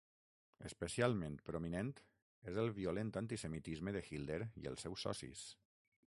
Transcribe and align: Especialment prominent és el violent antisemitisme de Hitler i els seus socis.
Especialment 0.67 1.35
prominent 1.49 1.91
és 2.53 2.57
el 2.63 2.73
violent 2.79 3.11
antisemitisme 3.21 3.93
de 3.97 4.01
Hitler 4.07 4.39
i 4.63 4.65
els 4.71 4.87
seus 4.87 5.05
socis. 5.09 5.45